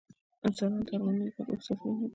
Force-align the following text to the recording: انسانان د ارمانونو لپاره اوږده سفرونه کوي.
انسانان 0.47 0.81
د 0.87 0.89
ارمانونو 0.95 1.25
لپاره 1.27 1.47
اوږده 1.49 1.65
سفرونه 1.67 1.95
کوي. 1.99 2.07